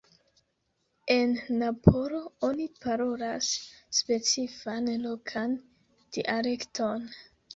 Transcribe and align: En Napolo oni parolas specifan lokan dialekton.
En 1.15 1.33
Napolo 1.57 2.21
oni 2.47 2.65
parolas 2.85 3.51
specifan 3.99 4.89
lokan 5.05 5.53
dialekton. 6.17 7.07